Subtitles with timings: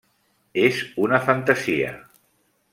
[0.61, 0.79] És
[1.09, 1.95] una fantasia.